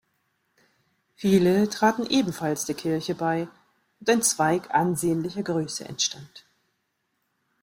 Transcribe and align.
Viele 1.13 1.69
traten 1.69 2.07
ebenfalls 2.07 2.65
der 2.65 2.73
Kirche 2.73 3.13
bei, 3.13 3.47
und 3.99 4.09
ein 4.09 4.23
Zweig 4.23 4.73
ansehnlicher 4.73 5.43
Größe 5.43 5.85
entstand. 5.87 6.43